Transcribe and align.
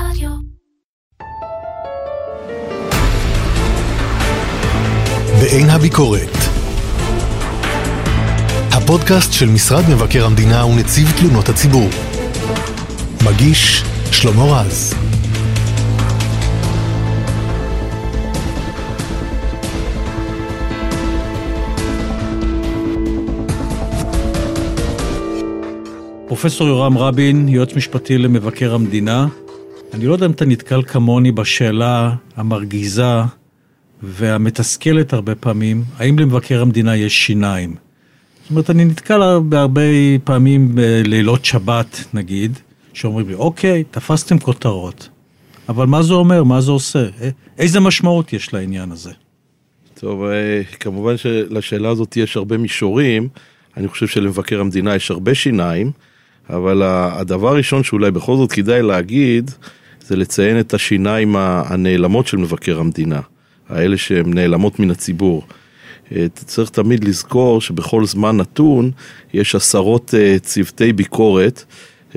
רדיו. 0.00 0.30
בעין 5.40 5.70
הביקורת. 5.70 6.36
הפודקאסט 8.72 9.32
של 9.32 9.46
משרד 9.46 9.82
מבקר 9.90 10.26
המדינה 10.26 10.66
ונציב 10.66 11.12
תלונות 11.20 11.48
הציבור. 11.48 11.88
מגיש 13.24 13.82
שלמה 14.12 14.42
רז. 14.42 14.94
פרופסור 26.26 26.68
יורם 26.68 26.98
רבין, 26.98 27.48
יועץ 27.48 27.76
משפטי 27.76 28.18
למבקר 28.18 28.74
המדינה. 28.74 29.26
אני 29.96 30.06
לא 30.06 30.12
יודע 30.12 30.26
אם 30.26 30.30
אתה 30.30 30.44
נתקל 30.44 30.82
כמוני 30.82 31.32
בשאלה 31.32 32.14
המרגיזה 32.36 33.20
והמתסכלת 34.02 35.12
הרבה 35.12 35.34
פעמים, 35.34 35.84
האם 35.98 36.18
למבקר 36.18 36.62
המדינה 36.62 36.96
יש 36.96 37.26
שיניים? 37.26 37.74
זאת 38.42 38.50
אומרת, 38.50 38.70
אני 38.70 38.84
נתקל 38.84 39.20
בהרבה 39.48 39.80
פעמים 40.24 40.74
בלילות 40.74 41.44
שבת, 41.44 42.04
נגיד, 42.14 42.58
שאומרים 42.92 43.28
לי, 43.28 43.34
אוקיי, 43.34 43.84
תפסתם 43.90 44.38
כותרות, 44.38 45.08
אבל 45.68 45.86
מה 45.86 46.02
זה 46.02 46.14
אומר, 46.14 46.44
מה 46.44 46.60
זה 46.60 46.70
עושה? 46.70 47.06
איזה 47.58 47.80
משמעות 47.80 48.32
יש 48.32 48.54
לעניין 48.54 48.92
הזה? 48.92 49.12
טוב, 49.94 50.24
אה, 50.24 50.62
כמובן 50.80 51.16
שלשאלה 51.16 51.88
הזאת 51.88 52.16
יש 52.16 52.36
הרבה 52.36 52.56
מישורים. 52.56 53.28
אני 53.76 53.88
חושב 53.88 54.06
שלמבקר 54.06 54.60
המדינה 54.60 54.94
יש 54.94 55.10
הרבה 55.10 55.34
שיניים. 55.34 55.92
אבל 56.50 56.82
הדבר 56.82 57.48
הראשון 57.48 57.82
שאולי 57.82 58.10
בכל 58.10 58.36
זאת 58.36 58.52
כדאי 58.52 58.82
להגיד, 58.82 59.50
זה 60.08 60.16
לציין 60.16 60.60
את 60.60 60.74
השיניים 60.74 61.36
הנעלמות 61.36 62.26
של 62.26 62.36
מבקר 62.36 62.78
המדינה, 62.78 63.20
האלה 63.68 63.96
שהן 63.96 64.34
נעלמות 64.34 64.80
מן 64.80 64.90
הציבור. 64.90 65.46
אה, 66.12 66.26
צריך 66.34 66.70
תמיד 66.70 67.04
לזכור 67.04 67.60
שבכל 67.60 68.06
זמן 68.06 68.36
נתון 68.36 68.90
יש 69.34 69.54
עשרות 69.54 70.14
אה, 70.14 70.36
צוותי 70.38 70.92
ביקורת 70.92 71.64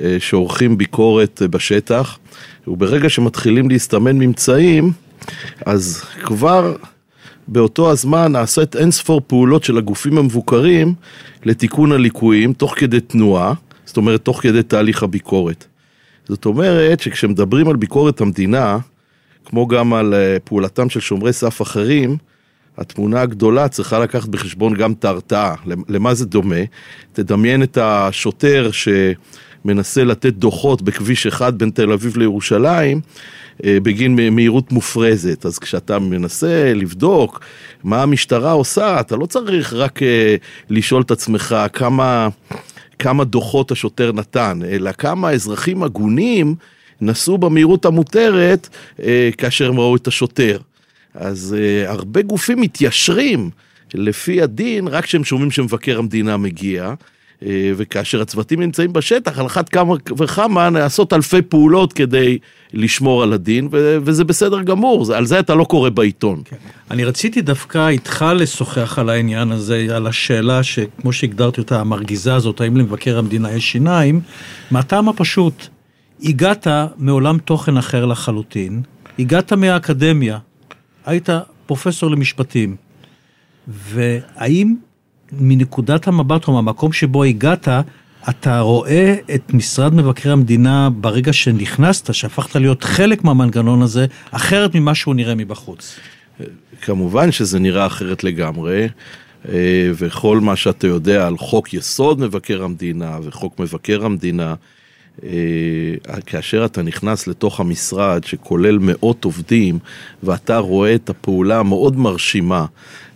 אה, 0.01 0.17
שעורכים 0.19 0.77
ביקורת 0.77 1.41
בשטח, 1.49 2.17
וברגע 2.67 3.09
שמתחילים 3.09 3.69
להסתמן 3.69 4.17
ממצאים, 4.17 4.91
אז 5.65 6.03
כבר 6.21 6.75
באותו 7.47 7.91
הזמן 7.91 8.31
נעשית 8.31 8.75
אין 8.75 8.91
ספור 8.91 9.21
פעולות 9.27 9.63
של 9.63 9.77
הגופים 9.77 10.17
המבוקרים 10.17 10.93
לתיקון 11.45 11.91
הליקויים 11.91 12.53
תוך 12.53 12.73
כדי 12.77 12.99
תנועה. 12.99 13.53
זאת 13.85 13.97
אומרת, 13.97 14.21
תוך 14.23 14.41
כדי 14.41 14.63
תהליך 14.63 15.03
הביקורת. 15.03 15.65
זאת 16.29 16.45
אומרת 16.45 16.99
שכשמדברים 16.99 17.67
על 17.67 17.75
ביקורת 17.75 18.21
המדינה, 18.21 18.77
כמו 19.45 19.67
גם 19.67 19.93
על 19.93 20.13
אה, 20.13 20.37
פעולתם 20.43 20.89
של 20.89 20.99
שומרי 20.99 21.33
סף 21.33 21.61
אחרים, 21.61 22.17
התמונה 22.77 23.21
הגדולה 23.21 23.67
צריכה 23.67 23.99
לקחת 23.99 24.29
בחשבון 24.29 24.73
גם 24.73 24.91
את 24.91 25.05
ההרתעה. 25.05 25.55
למה 25.87 26.13
זה 26.13 26.25
דומה? 26.25 26.55
תדמיין 27.13 27.63
את 27.63 27.77
השוטר 27.81 28.69
שמנסה 28.71 30.03
לתת 30.03 30.33
דוחות 30.33 30.81
בכביש 30.81 31.27
אחד 31.27 31.57
בין 31.57 31.69
תל 31.69 31.91
אביב 31.91 32.17
לירושלים 32.17 33.01
אה, 33.65 33.77
בגין 33.83 34.35
מהירות 34.35 34.71
מופרזת. 34.71 35.45
אז 35.45 35.59
כשאתה 35.59 35.99
מנסה 35.99 36.73
לבדוק 36.75 37.39
מה 37.83 38.03
המשטרה 38.03 38.51
עושה, 38.51 38.99
אתה 38.99 39.15
לא 39.15 39.25
צריך 39.25 39.73
רק 39.73 40.03
אה, 40.03 40.35
לשאול 40.69 41.01
את 41.01 41.11
עצמך 41.11 41.55
כמה... 41.73 42.29
כמה 42.99 43.23
דוחות 43.23 43.71
השוטר 43.71 44.11
נתן, 44.11 44.59
אלא 44.69 44.91
כמה 44.91 45.31
אזרחים 45.31 45.83
הגונים 45.83 46.55
נסעו 47.01 47.37
במהירות 47.37 47.85
המותרת 47.85 48.69
אה, 49.03 49.29
כאשר 49.37 49.69
הם 49.69 49.79
ראו 49.79 49.95
את 49.95 50.07
השוטר. 50.07 50.59
אז 51.13 51.55
אה, 51.59 51.91
הרבה 51.91 52.21
גופים 52.21 52.61
מתיישרים 52.61 53.49
לפי 53.93 54.41
הדין 54.41 54.87
רק 54.87 55.03
כשהם 55.03 55.23
שומעים 55.23 55.51
שמבקר 55.51 55.99
המדינה 55.99 56.37
מגיע. 56.37 56.93
אה, 57.45 57.71
וכאשר 57.77 58.21
הצוותים 58.21 58.59
נמצאים 58.59 58.93
בשטח, 58.93 59.39
על 59.39 59.45
אחת 59.45 59.69
כמה 59.69 59.95
וכמה 60.17 60.69
נעשות 60.69 61.13
אלפי 61.13 61.41
פעולות 61.41 61.93
כדי 61.93 62.37
לשמור 62.73 63.23
על 63.23 63.33
הדין, 63.33 63.67
וזה 63.71 64.23
בסדר 64.23 64.61
גמור, 64.61 65.13
על 65.15 65.25
זה 65.25 65.39
אתה 65.39 65.55
לא 65.55 65.63
קורא 65.63 65.89
בעיתון. 65.89 66.41
כן. 66.45 66.55
אני 66.91 67.03
רציתי 67.03 67.41
דווקא 67.41 67.87
איתך 67.87 68.25
לשוחח 68.35 68.99
על 68.99 69.09
העניין 69.09 69.51
הזה, 69.51 69.87
על 69.95 70.07
השאלה 70.07 70.63
שכמו 70.63 71.13
שהגדרתי 71.13 71.61
אותה, 71.61 71.79
המרגיזה 71.79 72.35
הזאת, 72.35 72.61
האם 72.61 72.77
למבקר 72.77 73.17
המדינה 73.17 73.51
יש 73.51 73.71
שיניים, 73.71 74.21
מהטעם 74.71 75.09
הפשוט, 75.09 75.67
הגעת 76.23 76.67
מעולם 76.97 77.37
תוכן 77.37 77.77
אחר 77.77 78.05
לחלוטין, 78.05 78.81
הגעת 79.19 79.53
מהאקדמיה, 79.53 80.37
היית 81.05 81.29
פרופסור 81.65 82.11
למשפטים, 82.11 82.75
והאם 83.67 84.75
מנקודת 85.31 86.07
המבט 86.07 86.47
או 86.47 86.53
מהמקום 86.53 86.93
שבו 86.93 87.23
הגעת, 87.23 87.67
אתה 88.29 88.59
רואה 88.59 89.15
את 89.35 89.53
משרד 89.53 89.93
מבקר 89.93 90.31
המדינה 90.31 90.89
ברגע 90.89 91.33
שנכנסת, 91.33 92.13
שהפכת 92.13 92.55
להיות 92.55 92.83
חלק 92.83 93.23
מהמנגנון 93.23 93.81
הזה, 93.81 94.05
אחרת 94.31 94.75
ממה 94.75 94.95
שהוא 94.95 95.15
נראה 95.15 95.35
מבחוץ. 95.35 95.99
כמובן 96.81 97.31
שזה 97.31 97.59
נראה 97.59 97.85
אחרת 97.85 98.23
לגמרי, 98.23 98.87
אה, 99.49 99.91
וכל 99.93 100.39
מה 100.39 100.55
שאתה 100.55 100.87
יודע 100.87 101.27
על 101.27 101.37
חוק 101.37 101.73
יסוד 101.73 102.19
מבקר 102.19 102.63
המדינה 102.63 103.17
וחוק 103.23 103.59
מבקר 103.59 104.05
המדינה, 104.05 104.55
אה, 105.23 105.29
כאשר 106.25 106.65
אתה 106.65 106.81
נכנס 106.81 107.27
לתוך 107.27 107.59
המשרד 107.59 108.23
שכולל 108.23 108.77
מאות 108.81 109.25
עובדים 109.25 109.79
ואתה 110.23 110.57
רואה 110.57 110.95
את 110.95 111.09
הפעולה 111.09 111.59
המאוד 111.59 111.97
מרשימה 111.97 112.65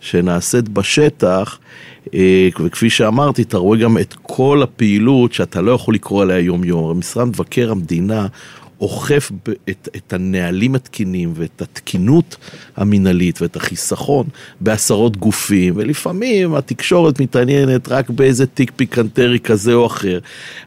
שנעשית 0.01 0.69
בשטח, 0.69 1.59
וכפי 2.59 2.89
שאמרתי, 2.89 3.41
אתה 3.41 3.57
רואה 3.57 3.79
גם 3.79 3.97
את 3.97 4.15
כל 4.21 4.63
הפעילות 4.63 5.33
שאתה 5.33 5.61
לא 5.61 5.71
יכול 5.71 5.93
לקרוא 5.93 6.21
עליה 6.21 6.39
יום-יום. 6.39 6.99
משרד 6.99 7.27
מבקר 7.27 7.71
המדינה 7.71 8.27
אוכף 8.81 9.31
את, 9.69 9.89
את 9.95 10.13
הנהלים 10.13 10.75
התקינים 10.75 11.33
ואת 11.35 11.61
התקינות 11.61 12.35
המינהלית 12.75 13.41
ואת 13.41 13.55
החיסכון 13.55 14.25
בעשרות 14.61 15.17
גופים, 15.17 15.73
ולפעמים 15.77 16.55
התקשורת 16.55 17.21
מתעניינת 17.21 17.89
רק 17.89 18.09
באיזה 18.09 18.45
תיק 18.45 18.71
פיקנטרי 18.75 19.39
כזה 19.39 19.73
או 19.73 19.85
אחר, 19.85 20.19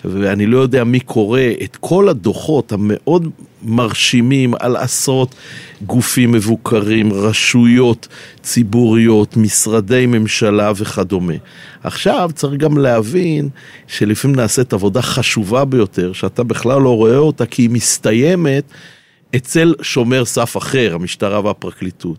ואני 0.05 0.47
לא 0.47 0.59
יודע 0.59 0.85
מי 0.85 1.01
קורא 1.01 1.41
את 1.65 1.77
כל 1.81 2.09
הדוחות 2.09 2.73
המאוד 2.73 3.31
מרשימים 3.67 4.55
על 4.61 4.77
עשרות 4.77 5.35
גופים 5.83 6.33
מבוקרים, 6.33 7.13
רשויות 7.13 8.09
ציבוריות, 8.43 9.37
משרדי 9.37 10.07
ממשלה 10.07 10.73
וכדומה. 10.77 11.35
עכשיו 11.83 12.31
צריך 12.35 12.55
גם 12.55 12.79
להבין 12.79 13.49
שלפעמים 13.87 14.37
נעשית 14.37 14.73
עבודה 14.73 15.03
חשובה 15.03 15.65
ביותר, 15.65 16.13
שאתה 16.13 16.43
בכלל 16.43 16.83
לא 16.83 16.97
רואה 16.97 17.17
אותה 17.17 17.47
כי 17.47 17.63
היא 17.63 17.71
מסתיימת 17.71 18.65
אצל 19.37 19.75
שומר 19.83 20.25
סף 20.25 20.57
אחר, 20.57 20.95
המשטרה 20.95 21.45
והפרקליטות. 21.45 22.19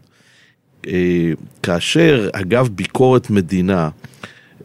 אה, 0.88 1.31
כאשר 1.64 2.29
אגב 2.34 2.68
ביקורת 2.68 3.29
מדינה 3.29 3.90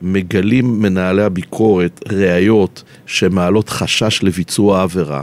מגלים 0.03 0.83
מנהלי 0.83 1.23
הביקורת 1.23 2.01
ראיות 2.13 2.83
שמעלות 3.07 3.69
חשש 3.69 4.23
לביצוע 4.23 4.83
עבירה, 4.83 5.23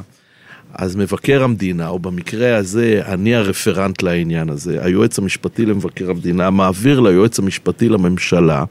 אז 0.74 0.96
מבקר 0.96 1.44
המדינה, 1.44 1.88
או 1.88 2.00
במקרה 2.00 2.56
הזה, 2.56 3.02
אני 3.06 3.36
הרפרנט 3.36 4.04
לעניין 4.04 4.50
הזה, 4.50 4.86
היועץ 4.86 5.20
המשפטי 5.20 5.66
למבקר 5.66 6.10
המדינה, 6.10 6.50
מעביר 6.50 7.00
ליועץ 7.00 7.40
המשפטי 7.40 7.90
לממשלה 7.90 8.64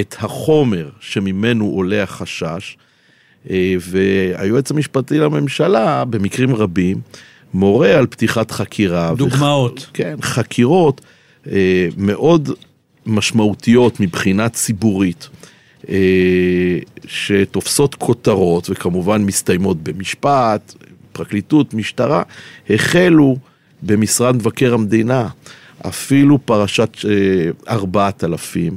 את 0.00 0.16
החומר 0.18 0.88
שממנו 1.00 1.66
עולה 1.66 2.02
החשש, 2.02 2.76
אה, 3.50 3.74
והיועץ 3.80 4.70
המשפטי 4.70 5.18
לממשלה, 5.18 6.04
במקרים 6.04 6.54
רבים, 6.54 7.00
מורה 7.54 7.98
על 7.98 8.06
פתיחת 8.06 8.50
חקירה. 8.50 9.14
דוגמאות. 9.16 9.78
וח... 9.78 9.90
כן, 9.94 10.16
חקירות 10.22 11.00
אה, 11.50 11.88
מאוד 11.96 12.50
משמעותיות 13.06 14.00
מבחינה 14.00 14.48
ציבורית. 14.48 15.28
אה, 15.88 16.78
שתופסות 17.06 17.94
כותרות 17.94 18.70
וכמובן 18.70 19.22
מסתיימות 19.22 19.82
במשפט, 19.82 20.74
פרקליטות, 21.14 21.74
משטרה, 21.74 22.22
החלו 22.70 23.36
במשרד 23.82 24.36
מבקר 24.36 24.74
המדינה, 24.74 25.28
אפילו 25.88 26.38
פרשת 26.46 26.96
אה, 27.04 27.50
ארבעת 27.74 28.24
אלפים, 28.24 28.76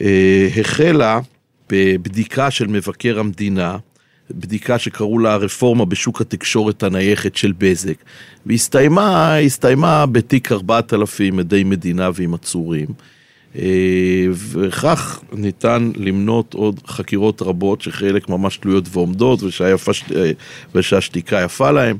אה, 0.00 0.48
החלה 0.60 1.20
בבדיקה 1.70 2.50
של 2.50 2.66
מבקר 2.66 3.18
המדינה, 3.18 3.76
בדיקה 4.30 4.78
שקראו 4.78 5.18
לה 5.18 5.32
הרפורמה 5.32 5.84
בשוק 5.84 6.20
התקשורת 6.20 6.82
הנייחת 6.82 7.36
של 7.36 7.52
בזק, 7.58 7.94
והסתיימה, 8.46 9.36
הסתיימה 9.36 10.06
בתיק 10.06 10.52
ארבעת 10.52 10.94
אלפים 10.94 11.38
עדי 11.38 11.64
מדינה 11.64 12.10
ועם 12.14 12.34
עצורים. 12.34 12.86
אה, 13.58 14.26
וכך 14.32 15.20
ניתן 15.32 15.90
למנות 15.96 16.54
עוד 16.54 16.80
חקירות 16.86 17.42
רבות 17.42 17.82
שחלק 17.82 18.28
ממש 18.28 18.56
תלויות 18.56 18.84
ועומדות 18.92 19.40
ושהשתיקה 20.74 21.40
יפה 21.44 21.70
להם. 21.70 21.96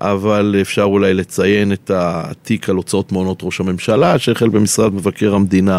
אבל 0.00 0.56
אפשר 0.60 0.82
אולי 0.82 1.14
לציין 1.14 1.72
את 1.72 1.90
התיק 1.94 2.68
על 2.68 2.76
הוצאות 2.76 3.12
מעונות 3.12 3.38
ראש 3.42 3.60
הממשלה 3.60 4.18
שהחל 4.18 4.48
במשרד 4.48 4.94
מבקר 4.94 5.34
המדינה 5.34 5.78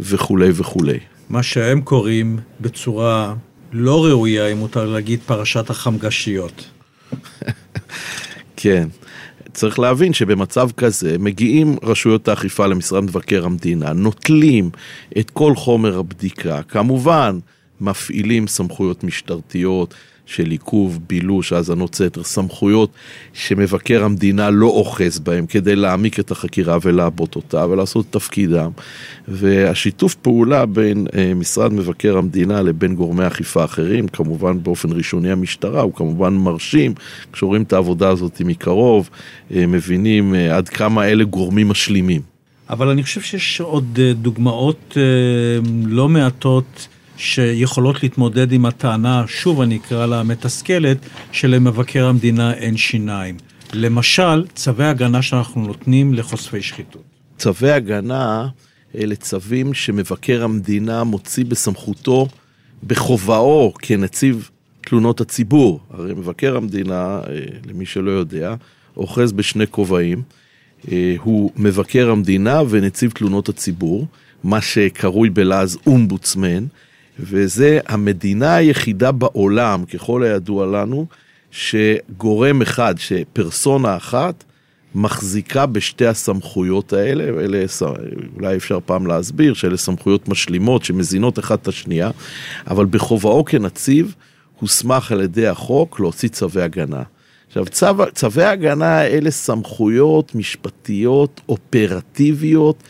וכולי 0.00 0.50
וכולי. 0.54 0.98
מה 1.28 1.42
שהם 1.42 1.80
קוראים 1.80 2.38
בצורה 2.60 3.34
לא 3.72 4.04
ראויה, 4.04 4.46
אם 4.46 4.58
מותר 4.58 4.86
להגיד, 4.86 5.20
פרשת 5.26 5.70
החמגשיות. 5.70 6.64
כן. 8.56 8.88
צריך 9.52 9.78
להבין 9.78 10.12
שבמצב 10.12 10.70
כזה 10.76 11.16
מגיעים 11.18 11.76
רשויות 11.82 12.28
האכיפה 12.28 12.66
למשרד 12.66 13.04
מבקר 13.04 13.44
המדינה, 13.44 13.92
נוטלים 13.92 14.70
את 15.18 15.30
כל 15.30 15.54
חומר 15.56 15.98
הבדיקה, 15.98 16.62
כמובן 16.62 17.38
מפעילים 17.80 18.46
סמכויות 18.46 19.04
משטרתיות, 19.04 19.94
של 20.26 20.50
עיכוב, 20.50 20.98
בילוש, 21.08 21.52
האזנות 21.52 21.94
סתר, 21.94 22.22
סמכויות 22.22 22.90
שמבקר 23.32 24.04
המדינה 24.04 24.50
לא 24.50 24.66
אוחז 24.66 25.18
בהם 25.18 25.46
כדי 25.46 25.76
להעמיק 25.76 26.20
את 26.20 26.30
החקירה 26.30 26.78
ולעבות 26.82 27.36
אותה 27.36 27.66
ולעשות 27.66 28.06
את 28.06 28.12
תפקידם. 28.12 28.70
והשיתוף 29.28 30.14
פעולה 30.14 30.66
בין 30.66 31.06
אה, 31.14 31.34
משרד 31.34 31.72
מבקר 31.72 32.16
המדינה 32.16 32.62
לבין 32.62 32.94
גורמי 32.94 33.26
אכיפה 33.26 33.64
אחרים, 33.64 34.08
כמובן 34.08 34.62
באופן 34.62 34.92
ראשוני 34.92 35.30
המשטרה, 35.30 35.80
הוא 35.80 35.92
כמובן 35.94 36.34
מרשים, 36.34 36.94
כשרואים 37.32 37.62
את 37.62 37.72
העבודה 37.72 38.08
הזאת 38.08 38.42
מקרוב, 38.44 39.10
אה, 39.54 39.66
מבינים 39.66 40.34
אה, 40.34 40.56
עד 40.56 40.68
כמה 40.68 41.06
אלה 41.06 41.24
גורמים 41.24 41.68
משלימים. 41.68 42.32
אבל 42.70 42.88
אני 42.88 43.02
חושב 43.02 43.20
שיש 43.20 43.60
עוד 43.60 44.00
דוגמאות 44.22 44.96
לא 45.86 46.08
מעטות 46.08 46.88
שיכולות 47.22 48.02
להתמודד 48.02 48.52
עם 48.52 48.66
הטענה, 48.66 49.24
שוב 49.28 49.60
אני 49.60 49.76
אקרא 49.76 50.06
לה 50.06 50.22
מתסכלת, 50.22 50.98
שלמבקר 51.32 52.06
המדינה 52.06 52.54
אין 52.54 52.76
שיניים. 52.76 53.36
למשל, 53.72 54.46
צווי 54.54 54.86
הגנה 54.86 55.22
שאנחנו 55.22 55.66
נותנים 55.66 56.14
לחושפי 56.14 56.62
שחיתות. 56.62 57.02
צווי 57.38 57.70
הגנה 57.70 58.48
אלה 58.98 59.16
צווים 59.16 59.74
שמבקר 59.74 60.44
המדינה 60.44 61.04
מוציא 61.04 61.44
בסמכותו, 61.44 62.28
בכובעו 62.82 63.72
כנציב 63.78 64.50
תלונות 64.80 65.20
הציבור. 65.20 65.80
הרי 65.90 66.14
מבקר 66.14 66.56
המדינה, 66.56 67.20
אה, 67.28 67.40
למי 67.66 67.86
שלא 67.86 68.10
יודע, 68.10 68.54
אוחז 68.96 69.32
בשני 69.32 69.66
כובעים. 69.66 70.22
אה, 70.92 71.14
הוא 71.22 71.50
מבקר 71.56 72.10
המדינה 72.10 72.62
ונציב 72.68 73.10
תלונות 73.10 73.48
הציבור, 73.48 74.06
מה 74.44 74.60
שקרוי 74.60 75.30
בלעז 75.30 75.78
אומבוצמן. 75.86 76.66
וזה 77.20 77.80
המדינה 77.86 78.54
היחידה 78.54 79.12
בעולם, 79.12 79.84
ככל 79.84 80.22
הידוע 80.22 80.66
לנו, 80.66 81.06
שגורם 81.50 82.62
אחד, 82.62 82.94
שפרסונה 82.98 83.96
אחת, 83.96 84.44
מחזיקה 84.94 85.66
בשתי 85.66 86.06
הסמכויות 86.06 86.92
האלה, 86.92 87.36
ואלה, 87.36 87.64
אולי 88.36 88.56
אפשר 88.56 88.78
פעם 88.86 89.06
להסביר, 89.06 89.54
שאלה 89.54 89.76
סמכויות 89.76 90.28
משלימות 90.28 90.84
שמזינות 90.84 91.38
אחת 91.38 91.62
את 91.62 91.68
השנייה, 91.68 92.10
אבל 92.66 92.84
בכובעו 92.84 93.44
כנציב, 93.44 94.14
הוסמך 94.60 95.12
על 95.12 95.20
ידי 95.20 95.46
החוק 95.46 96.00
להוציא 96.00 96.28
צווי 96.28 96.62
הגנה. 96.62 97.02
עכשיו, 97.48 97.66
צו, 97.66 97.86
צווי 98.14 98.44
הגנה 98.44 99.02
אלה 99.06 99.30
סמכויות 99.30 100.34
משפטיות, 100.34 101.40
אופרטיביות, 101.48 102.82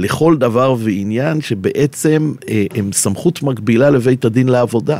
לכל 0.00 0.36
דבר 0.36 0.74
ועניין 0.78 1.40
שבעצם 1.40 2.32
אה, 2.48 2.64
הם 2.74 2.92
סמכות 2.92 3.42
מקבילה 3.42 3.90
לבית 3.90 4.24
הדין 4.24 4.48
לעבודה. 4.48 4.98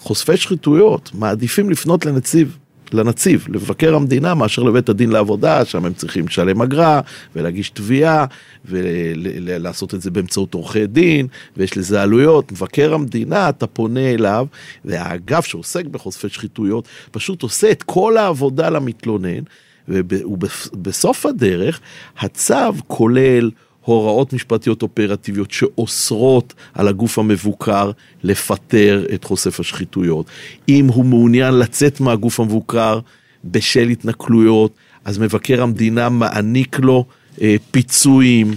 וחושפי 0.00 0.36
שחיתויות 0.36 1.10
מעדיפים 1.14 1.70
לפנות 1.70 2.06
לנציב, 2.06 2.56
לנציב, 2.92 3.46
לבקר 3.48 3.94
המדינה, 3.94 4.34
מאשר 4.34 4.62
לבית 4.62 4.88
הדין 4.88 5.10
לעבודה, 5.10 5.64
שם 5.64 5.84
הם 5.84 5.92
צריכים 5.92 6.26
לשלם 6.26 6.62
אגרה 6.62 7.00
ולהגיש 7.36 7.70
תביעה 7.70 8.26
ולעשות 8.64 9.94
את 9.94 10.02
זה 10.02 10.10
באמצעות 10.10 10.54
עורכי 10.54 10.86
דין, 10.86 11.26
ויש 11.56 11.76
לזה 11.76 12.02
עלויות. 12.02 12.52
מבקר 12.52 12.94
המדינה, 12.94 13.48
אתה 13.48 13.66
פונה 13.66 14.10
אליו, 14.10 14.46
והאגף 14.84 15.46
שעוסק 15.46 15.84
בחושפי 15.84 16.28
שחיתויות 16.28 16.88
פשוט 17.10 17.42
עושה 17.42 17.70
את 17.70 17.82
כל 17.82 18.16
העבודה 18.16 18.70
למתלונן. 18.70 19.42
ובסוף 19.88 21.26
הדרך 21.26 21.80
הצו 22.18 22.72
כולל 22.86 23.50
הוראות 23.84 24.32
משפטיות 24.32 24.82
אופרטיביות 24.82 25.50
שאוסרות 25.50 26.54
על 26.74 26.88
הגוף 26.88 27.18
המבוקר 27.18 27.90
לפטר 28.22 29.04
את 29.14 29.24
חושף 29.24 29.60
השחיתויות. 29.60 30.26
אם 30.68 30.86
הוא 30.86 31.04
מעוניין 31.04 31.54
לצאת 31.54 32.00
מהגוף 32.00 32.40
המבוקר 32.40 33.00
בשל 33.44 33.88
התנכלויות, 33.88 34.72
אז 35.04 35.18
מבקר 35.18 35.62
המדינה 35.62 36.08
מעניק 36.08 36.78
לו 36.78 37.04
אה, 37.40 37.56
פיצויים 37.70 38.54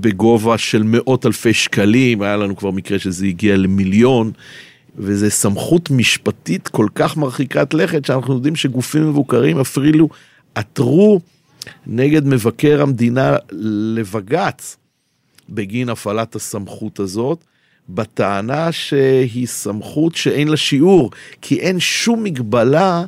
בגובה 0.00 0.58
של 0.58 0.82
מאות 0.82 1.26
אלפי 1.26 1.54
שקלים, 1.54 2.22
היה 2.22 2.36
לנו 2.36 2.56
כבר 2.56 2.70
מקרה 2.70 2.98
שזה 2.98 3.26
הגיע 3.26 3.56
למיליון. 3.56 4.32
וזו 4.98 5.30
סמכות 5.30 5.90
משפטית 5.90 6.68
כל 6.68 6.86
כך 6.94 7.16
מרחיקת 7.16 7.74
לכת, 7.74 8.04
שאנחנו 8.04 8.34
יודעים 8.34 8.56
שגופים 8.56 9.08
מבוקרים 9.08 9.60
אפילו 9.60 10.08
עתרו 10.56 11.20
נגד 11.86 12.26
מבקר 12.26 12.82
המדינה 12.82 13.36
לבג"ץ 13.96 14.76
בגין 15.48 15.88
הפעלת 15.88 16.36
הסמכות 16.36 17.00
הזאת, 17.00 17.44
בטענה 17.88 18.72
שהיא 18.72 19.46
סמכות 19.46 20.14
שאין 20.14 20.48
לה 20.48 20.56
שיעור, 20.56 21.10
כי 21.42 21.60
אין 21.60 21.80
שום 21.80 22.24
מגבלה 22.24 23.04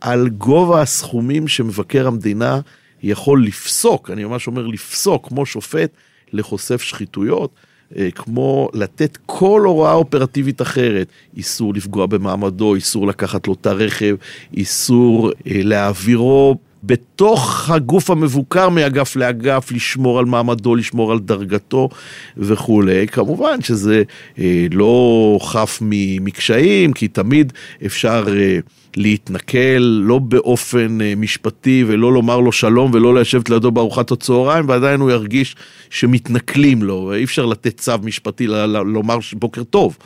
על 0.00 0.28
גובה 0.28 0.82
הסכומים 0.82 1.48
שמבקר 1.48 2.06
המדינה 2.06 2.60
יכול 3.02 3.46
לפסוק, 3.46 4.10
אני 4.10 4.24
ממש 4.24 4.46
אומר 4.46 4.66
לפסוק, 4.66 5.28
כמו 5.28 5.46
שופט 5.46 5.90
לחושף 6.32 6.82
שחיתויות. 6.82 7.50
אה, 7.96 8.10
כמו 8.10 8.68
לתת 8.74 9.18
כל 9.26 9.62
הוראה 9.66 9.92
אופרטיבית 9.92 10.62
אחרת, 10.62 11.06
איסור 11.36 11.74
לפגוע 11.74 12.06
במעמדו, 12.06 12.74
איסור 12.74 13.06
לקחת 13.06 13.46
לו 13.46 13.52
את 13.52 13.66
הרכב, 13.66 14.16
איסור 14.54 15.30
אה, 15.30 15.32
להעבירו 15.64 16.56
בתוך 16.82 17.70
הגוף 17.70 18.10
המבוקר 18.10 18.68
מאגף 18.68 19.16
לאגף, 19.16 19.72
לשמור 19.72 20.18
על 20.18 20.24
מעמדו, 20.24 20.74
לשמור 20.74 21.12
על 21.12 21.18
דרגתו 21.18 21.88
וכולי. 22.36 23.06
כמובן 23.06 23.62
שזה 23.62 24.02
אה, 24.38 24.66
לא 24.70 25.38
חף 25.42 25.78
מקשיים, 26.20 26.92
כי 26.92 27.08
תמיד 27.08 27.52
אפשר 27.86 28.24
אה, 28.28 28.58
להתנכל, 28.96 29.78
לא 29.78 30.18
באופן 30.18 31.00
אה, 31.00 31.12
משפטי, 31.16 31.84
ולא 31.86 32.12
לומר 32.12 32.40
לו 32.40 32.52
שלום 32.52 32.90
ולא 32.94 33.14
לשבת 33.14 33.50
לידו 33.50 33.70
בארוחת 33.70 34.10
הצהריים, 34.10 34.68
ועדיין 34.68 35.00
הוא 35.00 35.10
ירגיש 35.10 35.56
שמתנכלים 35.90 36.82
לו. 36.82 37.12
אי 37.14 37.24
אפשר 37.24 37.46
לתת 37.46 37.76
צו 37.76 37.92
משפטי 38.02 38.46
לומר 38.84 39.18
בוקר 39.32 39.62
טוב. 39.62 39.96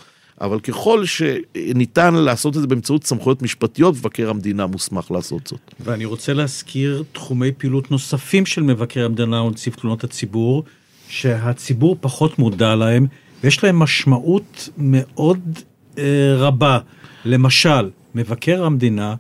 אבל 0.41 0.61
ככל 0.61 1.05
שניתן 1.07 2.15
לעשות 2.15 2.57
את 2.57 2.61
זה 2.61 2.67
באמצעות 2.67 3.05
סמכויות 3.05 3.43
משפטיות, 3.43 3.95
מבקר 3.95 4.31
המדינה 4.31 4.67
מוסמך 4.67 5.11
לעשות 5.11 5.47
זאת. 5.47 5.75
ואני 5.81 6.05
רוצה 6.05 6.33
להזכיר 6.33 7.05
תחומי 7.13 7.53
פעילות 7.53 7.91
נוספים 7.91 8.47
של 8.47 8.63
מבקר 8.63 9.05
המדינה 9.05 9.43
ונציב 9.43 9.75
תלונות 9.75 10.05
הציבור, 10.05 10.65
שהציבור 11.09 11.97
פחות 12.01 12.39
מודע 12.39 12.75
להם, 12.75 13.07
ויש 13.45 13.65
להם 13.65 13.79
משמעות 13.79 14.69
מאוד 14.79 15.59
אה, 15.99 16.35
רבה. 16.37 16.79
למשל, 17.25 17.91
מבקר 18.15 18.65
המדינה 18.65 19.15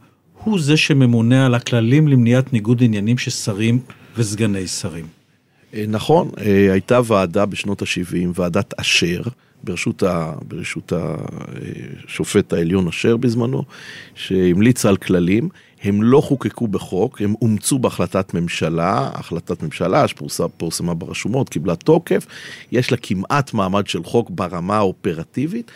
הוא 0.45 0.61
זה 0.61 0.77
שממונה 0.77 1.47
על 1.47 1.55
הכללים 1.55 2.09
למניעת 2.09 2.53
ניגוד 2.53 2.83
עניינים 2.83 3.19
של 3.19 3.31
שרים 3.31 3.79
וסגני 4.17 4.67
שרים. 4.67 5.07
אה, 5.75 5.85
נכון, 5.89 6.31
אה, 6.39 6.73
הייתה 6.73 7.01
ועדה 7.05 7.47
בשנות 7.47 7.83
ה-70, 7.83 8.29
ועדת 8.35 8.75
אשר, 8.81 9.23
ברשות, 9.65 10.03
ה, 10.03 10.33
ברשות 10.49 10.93
השופט 10.93 12.53
העליון 12.53 12.89
אשר 12.89 13.17
בזמנו, 13.17 13.63
שהמליץ 14.15 14.87
על 14.87 14.97
כללים, 14.97 15.49
הם 15.83 16.03
לא 16.03 16.21
חוקקו 16.21 16.69
בחוק, 16.69 17.23
הם 17.23 17.35
אומצו 17.43 17.79
בהחלטת 17.79 18.35
ממשלה, 18.35 19.11
החלטת 19.15 19.63
ממשלה 19.63 20.09
שפורסמה 20.09 20.95
ברשומות, 20.95 21.49
קיבלה 21.49 21.77
תוקף, 21.77 22.27
יש 22.73 22.91
לה 22.91 22.97
כמעט 23.03 23.55
מעמד 23.55 23.87
של 23.87 24.05
חוק 24.05 24.31
ברמה 24.31 24.77
האופרטיבית. 24.77 25.71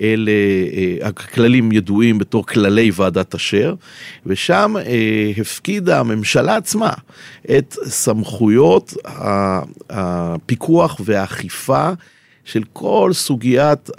אלה, 0.00 0.30
אה, 0.72 1.08
הכללים 1.08 1.72
ידועים 1.72 2.18
בתור 2.18 2.46
כללי 2.46 2.90
ועדת 2.94 3.34
אשר, 3.34 3.74
ושם 4.26 4.74
אה, 4.76 5.32
הפקידה 5.36 6.00
הממשלה 6.00 6.56
עצמה 6.56 6.92
את 7.58 7.76
סמכויות 7.84 8.94
הפיקוח 9.90 11.00
והאכיפה 11.04 11.90
של 12.44 12.62
כל 12.72 13.10
סוגיית 13.12 13.90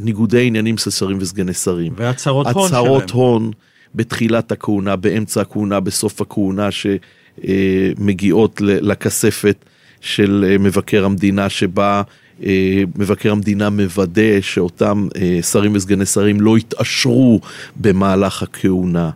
ניגודי 0.00 0.46
עניינים 0.46 0.78
של 0.78 0.90
שרים 0.90 1.18
וסגני 1.20 1.54
שרים. 1.54 1.92
והצהרות 1.96 2.46
הון 2.46 2.68
שלהם. 2.68 2.82
הצהרות 2.82 3.10
הון 3.10 3.50
בתחילת 3.94 4.52
הכהונה, 4.52 4.96
באמצע 4.96 5.40
הכהונה, 5.40 5.80
בסוף 5.80 6.20
הכהונה, 6.20 6.68
שמגיעות 6.70 8.60
לכספת 8.60 9.64
של 10.00 10.56
מבקר 10.58 11.04
המדינה, 11.04 11.48
שבה 11.48 12.02
אה, 12.44 12.82
מבקר 12.96 13.32
המדינה 13.32 13.70
מוודא 13.70 14.40
שאותם 14.40 15.08
אה, 15.16 15.38
שרים 15.42 15.72
וסגני 15.74 16.06
שרים 16.06 16.40
לא 16.40 16.58
יתעשרו 16.58 17.40
במהלך 17.76 18.42
הכהונה. 18.42 19.10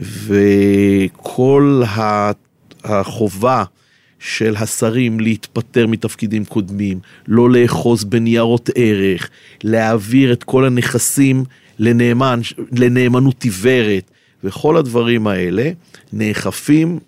וכל 0.00 1.82
החובה 2.84 3.64
של 4.18 4.56
השרים 4.56 5.20
להתפטר 5.20 5.86
מתפקידים 5.86 6.44
קודמים, 6.44 6.98
לא 7.28 7.50
לאחוז 7.50 8.04
בניירות 8.04 8.70
ערך, 8.74 9.28
להעביר 9.64 10.32
את 10.32 10.44
כל 10.44 10.64
הנכסים 10.64 11.44
לנאמן, 11.78 12.40
לנאמנות 12.72 13.44
עיוורת, 13.44 14.10
וכל 14.44 14.76
הדברים 14.76 15.26
האלה 15.26 15.70
נאכפים 16.12 16.98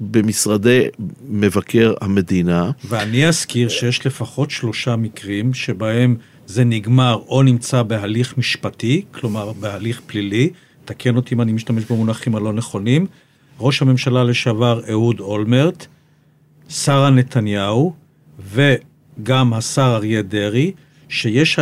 במשרדי 0.00 0.82
מבקר 1.28 1.94
המדינה. 2.00 2.70
ואני 2.88 3.28
אזכיר 3.28 3.68
שיש 3.68 4.06
לפחות 4.06 4.50
שלושה 4.50 4.96
מקרים 4.96 5.54
שבהם 5.54 6.16
זה 6.46 6.64
נגמר 6.64 7.18
או 7.28 7.42
נמצא 7.42 7.82
בהליך 7.82 8.38
משפטי, 8.38 9.02
כלומר 9.10 9.52
בהליך 9.52 10.00
פלילי, 10.06 10.50
תקן 10.84 11.16
אותי 11.16 11.34
אם 11.34 11.40
אני 11.40 11.52
משתמש 11.52 11.84
במונחים 11.90 12.34
הלא 12.36 12.52
נכונים, 12.52 13.06
ראש 13.60 13.82
הממשלה 13.82 14.24
לשעבר 14.24 14.80
אהוד 14.90 15.20
אולמרט, 15.20 15.86
שרה 16.72 17.10
נתניהו 17.10 17.92
וגם 18.52 19.54
השר 19.54 19.92
אריה 19.96 20.22
דרעי, 20.22 20.72
שיש, 21.08 21.58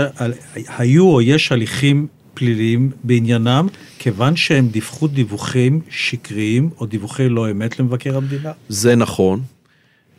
היו 0.79 1.05
או 1.05 1.23
יש 1.23 1.52
הליכים 1.52 2.07
פליליים 2.35 2.90
בעניינם, 3.05 3.67
כיוון 3.99 4.37
שהם 4.37 4.69
דיווחו 4.69 5.07
דיווחים 5.07 5.81
שקריים 5.88 6.71
או 6.81 6.87
דיווחי 6.87 7.29
לא 7.29 7.50
אמת 7.50 7.79
למבקר 7.79 8.17
המדינה? 8.17 8.52
זה 8.69 8.97
נכון, 8.97 9.43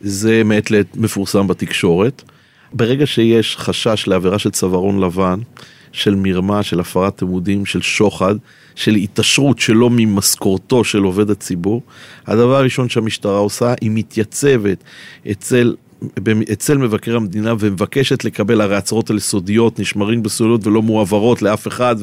זה 0.01 0.41
מעת 0.45 0.71
לעת 0.71 0.97
מפורסם 0.97 1.47
בתקשורת. 1.47 2.23
ברגע 2.73 3.05
שיש 3.05 3.57
חשש 3.57 4.07
לעבירה 4.07 4.39
של 4.39 4.49
צווארון 4.49 4.99
לבן, 4.99 5.39
של 5.91 6.15
מרמה, 6.15 6.63
של 6.63 6.79
הפרת 6.79 7.23
אמודים, 7.23 7.65
של 7.65 7.81
שוחד, 7.81 8.35
של 8.75 8.95
התעשרות 8.95 9.59
שלא 9.59 9.89
ממשכורתו 9.91 10.83
של 10.83 11.03
עובד 11.03 11.29
הציבור, 11.29 11.81
הדבר 12.27 12.55
הראשון 12.55 12.89
שהמשטרה 12.89 13.37
עושה, 13.37 13.73
היא 13.81 13.91
מתייצבת 13.93 14.83
אצל 15.31 15.75
אצל 16.53 16.77
מבקר 16.77 17.15
המדינה 17.15 17.53
ומבקשת 17.59 18.23
לקבל, 18.25 18.61
הרי 18.61 18.75
הצהרות 18.75 19.09
האלה 19.09 19.19
סודיות, 19.19 19.79
נשמרים 19.79 20.23
בסודיות 20.23 20.67
ולא 20.67 20.81
מועברות 20.81 21.41
לאף 21.41 21.67
אחד, 21.67 21.95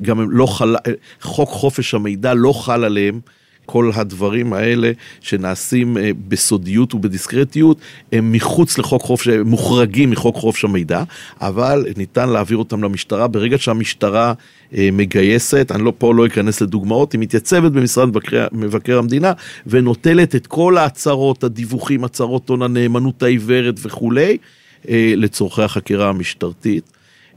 וגם 0.00 0.30
לא 0.30 0.46
חל, 0.46 0.76
חוק 1.20 1.48
חופש 1.48 1.94
המידע 1.94 2.34
לא 2.34 2.52
חל 2.52 2.84
עליהם. 2.84 3.20
כל 3.66 3.90
הדברים 3.94 4.52
האלה 4.52 4.92
שנעשים 5.20 5.98
אה, 5.98 6.10
בסודיות 6.28 6.94
ובדיסקרטיות 6.94 7.78
הם 8.12 8.32
מחוץ 8.32 8.78
לחוק 8.78 9.02
חופש, 9.02 9.28
מוחרגים 9.28 10.10
מחוק 10.10 10.36
חופש 10.36 10.64
המידע, 10.64 11.02
אבל 11.40 11.86
ניתן 11.96 12.28
להעביר 12.28 12.58
אותם 12.58 12.84
למשטרה. 12.84 13.28
ברגע 13.28 13.58
שהמשטרה 13.58 14.32
אה, 14.76 14.88
מגייסת, 14.92 15.72
אני 15.74 15.84
לא, 15.84 15.92
פה 15.98 16.14
לא 16.14 16.26
אכנס 16.26 16.60
לדוגמאות, 16.60 17.12
היא 17.12 17.20
מתייצבת 17.20 17.72
במשרד 17.72 18.08
מבקר, 18.08 18.46
מבקר 18.52 18.98
המדינה 18.98 19.32
ונוטלת 19.66 20.34
את 20.34 20.46
כל 20.46 20.78
ההצהרות, 20.78 21.44
הדיווחים, 21.44 22.04
הצהרות 22.04 22.48
הון 22.48 22.62
הנאמנות 22.62 23.22
העיוורת 23.22 23.74
וכולי, 23.82 24.36
אה, 24.88 25.14
לצורכי 25.16 25.62
החקירה 25.62 26.08
המשטרתית. 26.08 26.84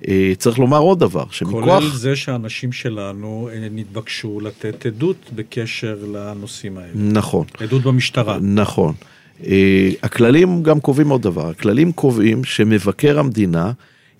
אה, 0.07 0.33
צריך 0.37 0.59
לומר 0.59 0.77
עוד 0.77 0.99
דבר, 0.99 1.23
שמכוח... 1.31 1.63
כולל 1.63 1.89
זה 1.89 2.15
שהאנשים 2.15 2.71
שלנו 2.71 3.49
אה, 3.53 3.67
נתבקשו 3.71 4.39
לתת 4.39 4.85
עדות 4.85 5.31
בקשר 5.35 5.97
לנושאים 6.13 6.77
האלה. 6.77 6.91
נכון. 6.95 7.45
עדות 7.59 7.81
במשטרה. 7.81 8.39
נכון. 8.41 8.93
אה, 9.45 9.89
הכללים 10.03 10.63
גם 10.63 10.79
קובעים 10.79 11.09
עוד 11.09 11.21
דבר, 11.21 11.49
הכללים 11.49 11.91
קובעים 11.91 12.43
שמבקר 12.43 13.19
המדינה 13.19 13.71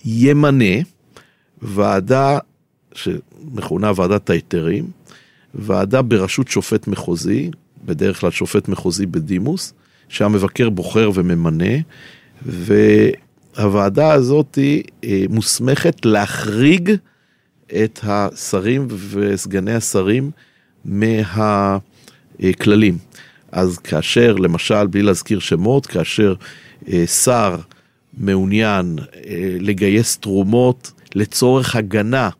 ימנה 0.04 0.74
ועדה 1.62 2.38
שמכונה 2.94 3.92
ועדת 3.96 4.30
ההיתרים, 4.30 4.84
ועדה 5.54 6.02
בראשות 6.02 6.48
שופט 6.48 6.86
מחוזי, 6.86 7.50
בדרך 7.84 8.20
כלל 8.20 8.30
שופט 8.30 8.68
מחוזי 8.68 9.06
בדימוס, 9.06 9.74
שהמבקר 10.08 10.70
בוחר 10.70 11.10
וממנה, 11.14 11.74
ו... 12.46 12.74
הוועדה 13.58 14.12
הזאת 14.12 14.58
אה, 15.04 15.24
מוסמכת 15.28 16.04
להחריג 16.04 16.92
את 17.66 18.00
השרים 18.02 18.86
וסגני 19.10 19.74
השרים 19.74 20.30
מהכללים. 20.84 21.78
אז 23.52 23.78
כאשר, 23.78 24.34
למשל, 24.34 24.86
בלי 24.86 25.02
להזכיר 25.02 25.38
שמות, 25.38 25.86
כאשר 25.86 26.34
אה, 26.88 27.06
שר 27.06 27.56
מעוניין 28.18 28.98
אה, 28.98 29.56
לגייס 29.60 30.18
תרומות 30.18 30.92
לצורך 31.14 31.76
הגנה, 31.76 32.30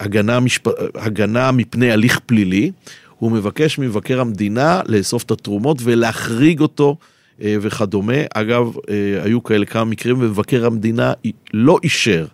הגנה, 0.00 0.40
משפ... 0.40 0.66
הגנה 0.94 1.52
מפני 1.52 1.92
הליך 1.92 2.18
פלילי, 2.26 2.70
הוא 3.18 3.32
מבקש 3.32 3.78
ממבקר 3.78 4.20
המדינה 4.20 4.80
לאסוף 4.86 5.22
את 5.24 5.30
התרומות 5.30 5.78
ולהחריג 5.82 6.60
אותו 6.60 6.96
וכדומה. 7.40 8.12
אגב, 8.34 8.72
אה, 8.90 9.22
היו 9.22 9.42
כאלה 9.42 9.66
כמה 9.66 9.84
מקרים, 9.84 10.16
ומבקר 10.20 10.66
המדינה 10.66 11.12
לא 11.54 11.78
אישר, 11.82 12.26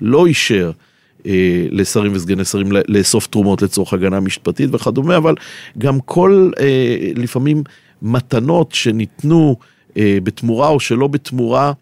לא 0.00 0.26
אישר. 0.26 0.70
אה, 1.26 1.66
לשרים 1.70 2.12
וסגני 2.14 2.44
שרים 2.44 2.68
לאסוף 2.88 3.26
תרומות 3.26 3.62
לצורך 3.62 3.92
הגנה 3.92 4.20
משפטית 4.20 4.74
וכדומה, 4.74 5.16
אבל 5.16 5.34
גם 5.78 6.00
כל 6.00 6.50
לפעמים 7.16 7.62
מתנות 8.02 8.72
שניתנו 8.72 9.56
בתמורה 9.96 10.68
או 10.68 10.80
שלא 10.80 11.06
בתמורה, 11.06 11.66
אה, 11.66 11.72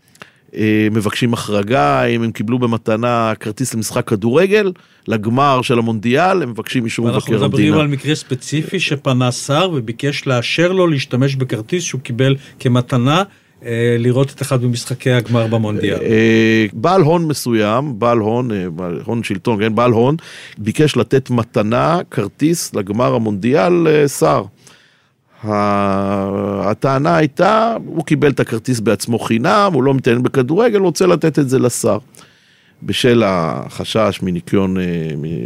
מבקשים 0.91 1.33
החרגה, 1.33 2.05
אם 2.05 2.23
הם 2.23 2.33
קיבלו 2.33 2.59
במתנה 2.59 3.33
כרטיס 3.41 3.75
למשחק 3.75 4.09
כדורגל, 4.09 4.73
לגמר 5.09 5.63
של 5.63 5.79
המונדיאל, 5.79 6.43
הם 6.43 6.51
מבקשים 6.51 6.85
אישור 6.85 7.07
מבקר 7.07 7.17
המדינה. 7.17 7.37
אנחנו 7.37 7.59
מדברים 7.59 7.75
על 7.75 7.87
מקרה 7.87 8.15
ספציפי 8.15 8.81
שפנה 8.81 9.33
שר 9.33 9.71
וביקש 9.75 10.27
לאשר 10.27 10.73
לו 10.73 10.87
להשתמש 10.87 11.37
בכרטיס 11.37 11.83
שהוא 11.83 12.01
קיבל 12.01 12.37
כמתנה. 12.59 13.23
אה, 13.65 13.97
לראות 13.99 14.31
את 14.31 14.43
אחד 14.43 14.65
ממשחקי 14.65 15.11
הגמר 15.11 15.47
במונדיאל. 15.47 15.99
אה, 16.03 16.67
בעל 16.73 17.03
הון 17.03 17.29
מסוים, 17.29 17.99
בעל 17.99 18.19
הון, 18.19 18.51
בעל 18.77 19.01
הון 19.05 19.23
שלטון, 19.23 19.61
כן, 19.61 19.75
בעל 19.75 19.91
הון, 19.91 20.17
ביקש 20.59 20.97
לתת 20.97 21.31
מתנה, 21.31 21.99
כרטיס 22.11 22.75
לגמר 22.75 23.15
המונדיאל 23.15 24.07
שר. 24.19 24.43
הטענה 25.45 27.17
הייתה, 27.17 27.77
הוא 27.87 28.05
קיבל 28.05 28.31
את 28.31 28.41
הכרטיס 28.41 28.81
בעצמו 28.81 29.19
חינם, 29.19 29.71
הוא 29.75 29.83
לא 29.83 29.95
מתעניין 29.95 30.23
בכדורגל, 30.23 30.79
רוצה 30.79 31.07
לתת 31.07 31.39
את 31.39 31.49
זה 31.49 31.59
לשר. 31.59 31.99
בשל 32.83 33.23
החשש 33.27 34.21
מניקיון, 34.23 34.79
אה, 34.79 34.83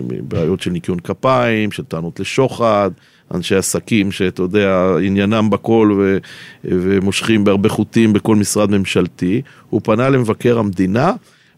מבעיות 0.09 0.61
של 0.61 0.71
ניקיון 0.71 1.01
כפיים, 1.01 1.73
של 1.73 1.85
טענות 1.85 2.21
לשוחד, 2.21 2.91
אנשי 3.35 3.55
עסקים 3.55 4.13
שאתה 4.13 4.43
יודע, 4.43 4.93
עניינם 5.03 5.51
בכל 5.51 5.93
ו, 5.99 6.19
ומושכים 6.65 7.45
בהרבה 7.45 7.69
חוטים 7.69 8.13
בכל 8.13 8.37
משרד 8.37 8.71
ממשלתי, 8.71 9.43
הוא 9.71 9.81
פנה 9.85 10.09
למבקר 10.09 10.59
המדינה 10.59 11.13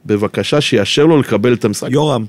בבקשה 0.06 0.60
שיאשר 0.60 1.06
לו 1.06 1.20
לקבל 1.20 1.52
את 1.52 1.64
המשחק. 1.64 1.90
יורם, 1.90 2.24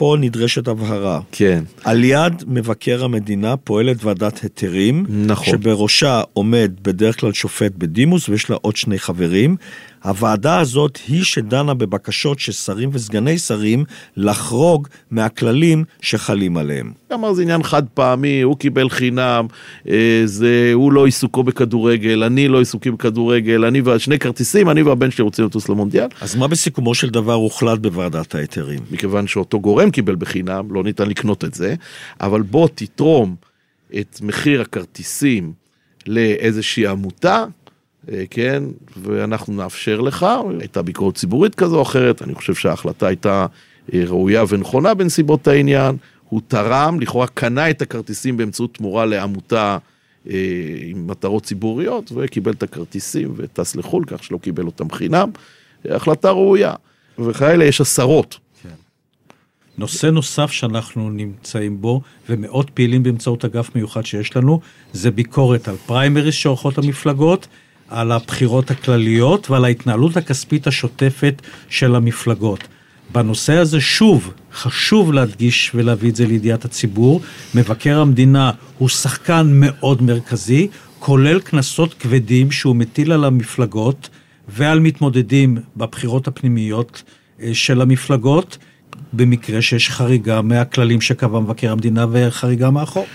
פה 0.00 0.16
נדרשת 0.20 0.68
הבהרה. 0.68 1.20
כן. 1.32 1.64
על 1.84 2.04
יד 2.04 2.44
מבקר 2.46 3.04
המדינה 3.04 3.56
פועלת 3.56 4.04
ועדת 4.04 4.42
היתרים. 4.42 5.06
נכון. 5.08 5.54
שבראשה 5.54 6.22
עומד 6.32 6.72
בדרך 6.82 7.20
כלל 7.20 7.32
שופט 7.32 7.72
בדימוס 7.78 8.28
ויש 8.28 8.50
לה 8.50 8.56
עוד 8.56 8.76
שני 8.76 8.98
חברים. 8.98 9.56
הוועדה 10.04 10.60
הזאת 10.60 10.98
היא 11.08 11.24
שדנה 11.24 11.74
בבקשות 11.74 12.38
של 12.38 12.52
שרים 12.52 12.90
וסגני 12.92 13.38
שרים 13.38 13.84
לחרוג 14.16 14.88
מהכללים 15.10 15.84
שחלים 16.00 16.56
עליהם. 16.56 16.92
אמר 17.14 17.32
זה 17.32 17.42
עניין 17.42 17.62
חד 17.62 17.82
פעמי, 17.94 18.40
הוא 18.40 18.56
קיבל 18.56 18.88
חינם, 18.88 19.46
אה, 19.88 20.22
זה, 20.24 20.70
הוא 20.74 20.92
לא 20.92 21.06
עיסוקו 21.06 21.42
בכדורגל, 21.42 22.22
אני 22.22 22.48
לא 22.48 22.58
עיסוקי 22.58 22.90
בכדורגל, 22.90 23.64
אני 23.64 23.82
ושני 23.84 24.18
כרטיסים, 24.18 24.70
אני 24.70 24.82
והבן 24.82 25.10
שלי 25.10 25.24
רוצים 25.24 25.44
לטוס 25.44 25.68
למונדיאל. 25.68 26.08
אז 26.20 26.36
מה 26.36 26.48
בסיכומו 26.48 26.94
של 26.94 27.10
דבר 27.10 27.34
הוחלט 27.34 27.78
בוועדת 27.78 28.34
ההיתרים? 28.34 28.80
מכיוון 28.90 29.26
שאותו 29.26 29.60
גורם 29.60 29.90
קיבל 29.90 30.14
בחינם, 30.14 30.72
לא 30.74 30.84
ניתן 30.84 31.08
לקנות 31.08 31.44
את 31.44 31.54
זה, 31.54 31.74
אבל 32.20 32.42
בוא 32.42 32.68
תתרום 32.74 33.34
את 34.00 34.20
מחיר 34.22 34.60
הכרטיסים 34.60 35.52
לאיזושהי 36.06 36.86
עמותה, 36.86 37.44
כן, 38.30 38.62
ואנחנו 38.96 39.54
נאפשר 39.54 40.00
לך, 40.00 40.26
הייתה 40.60 40.82
ביקורת 40.82 41.14
ציבורית 41.14 41.54
כזו 41.54 41.76
או 41.76 41.82
אחרת, 41.82 42.22
אני 42.22 42.34
חושב 42.34 42.54
שההחלטה 42.54 43.06
הייתה 43.06 43.46
אה, 43.94 44.02
ראויה 44.06 44.44
ונכונה 44.48 44.94
בנסיבות 44.94 45.48
העניין, 45.48 45.96
הוא 46.28 46.40
תרם, 46.48 47.00
לכאורה 47.00 47.26
קנה 47.26 47.70
את 47.70 47.82
הכרטיסים 47.82 48.36
באמצעות 48.36 48.74
תמורה 48.74 49.06
לעמותה 49.06 49.78
אה, 50.30 50.34
עם 50.82 51.06
מטרות 51.06 51.44
ציבוריות, 51.44 52.12
וקיבל 52.14 52.52
את 52.52 52.62
הכרטיסים 52.62 53.34
וטס 53.36 53.76
לחו"ל, 53.76 54.04
כך 54.06 54.24
שלא 54.24 54.38
קיבל 54.38 54.66
אותם 54.66 54.90
חינם, 54.90 55.30
החלטה 55.84 56.30
ראויה, 56.30 56.74
וכאלה 57.18 57.64
יש 57.64 57.80
עשרות. 57.80 58.38
כן. 58.62 58.68
נושא 59.78 60.06
נוסף 60.06 60.50
שאנחנו 60.50 61.10
נמצאים 61.10 61.80
בו, 61.80 62.00
ומאוד 62.28 62.70
פעילים 62.70 63.02
באמצעות 63.02 63.44
אגף 63.44 63.74
מיוחד 63.74 64.06
שיש 64.06 64.36
לנו, 64.36 64.60
זה 64.92 65.10
ביקורת 65.10 65.68
על 65.68 65.76
פריימריס 65.86 66.34
שעורכות 66.34 66.78
המפלגות. 66.78 67.46
על 67.90 68.12
הבחירות 68.12 68.70
הכלליות 68.70 69.50
ועל 69.50 69.64
ההתנהלות 69.64 70.16
הכספית 70.16 70.66
השוטפת 70.66 71.42
של 71.68 71.94
המפלגות. 71.94 72.64
בנושא 73.12 73.52
הזה 73.52 73.80
שוב 73.80 74.32
חשוב 74.52 75.12
להדגיש 75.12 75.70
ולהביא 75.74 76.10
את 76.10 76.16
זה 76.16 76.26
לידיעת 76.26 76.64
הציבור, 76.64 77.20
מבקר 77.54 78.00
המדינה 78.00 78.50
הוא 78.78 78.88
שחקן 78.88 79.46
מאוד 79.52 80.02
מרכזי, 80.02 80.68
כולל 80.98 81.40
קנסות 81.40 81.94
כבדים 81.94 82.50
שהוא 82.50 82.76
מטיל 82.76 83.12
על 83.12 83.24
המפלגות 83.24 84.08
ועל 84.48 84.80
מתמודדים 84.80 85.58
בבחירות 85.76 86.28
הפנימיות 86.28 87.02
אה, 87.42 87.54
של 87.54 87.80
המפלגות, 87.80 88.58
במקרה 89.12 89.62
שיש 89.62 89.90
חריגה 89.90 90.42
מהכללים 90.42 91.00
שקבע 91.00 91.40
מבקר 91.40 91.72
המדינה 91.72 92.06
וחריגה 92.12 92.70
מהחוק. 92.70 93.08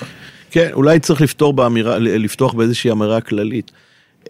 כן, 0.52 0.70
אולי 0.74 1.00
צריך 1.00 1.22
לפתור 1.22 1.54
באמירה, 1.54 2.00
לפתוח 2.00 2.54
באיזושהי 2.54 2.92
אמירה 2.92 3.22
כללית. 3.22 3.72